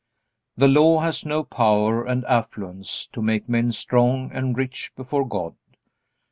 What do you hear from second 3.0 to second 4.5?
to make men strong